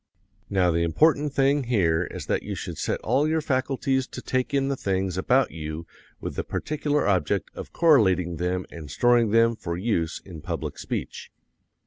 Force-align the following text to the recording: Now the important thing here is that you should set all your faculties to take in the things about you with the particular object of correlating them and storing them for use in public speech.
Now 0.49 0.71
the 0.71 0.81
important 0.81 1.31
thing 1.31 1.65
here 1.65 2.05
is 2.05 2.25
that 2.25 2.41
you 2.41 2.55
should 2.55 2.79
set 2.79 2.99
all 3.01 3.27
your 3.27 3.39
faculties 3.39 4.07
to 4.07 4.19
take 4.19 4.51
in 4.51 4.67
the 4.67 4.75
things 4.75 5.15
about 5.15 5.51
you 5.51 5.85
with 6.19 6.33
the 6.35 6.43
particular 6.43 7.07
object 7.07 7.51
of 7.53 7.71
correlating 7.71 8.37
them 8.37 8.65
and 8.71 8.89
storing 8.89 9.29
them 9.29 9.55
for 9.55 9.77
use 9.77 10.19
in 10.25 10.41
public 10.41 10.79
speech. 10.79 11.29